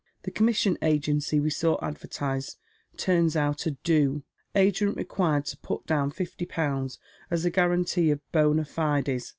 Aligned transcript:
The 0.23 0.31
commission 0.31 0.79
agency 0.81 1.39
we 1.39 1.51
saw 1.51 1.77
advertised 1.79 2.57
turns 2.97 3.35
out 3.35 3.67
a' 3.67 3.71
do.' 3.93 4.23
Agent 4.55 4.97
requiieb 4.97 5.45
to 5.51 5.57
put 5.57 5.85
down 5.85 6.09
fifty 6.09 6.47
pounds 6.47 6.97
as 7.29 7.45
a 7.45 7.51
guarantee 7.51 8.09
of 8.09 8.19
bnna 8.33 8.65
la/es. 8.75 9.29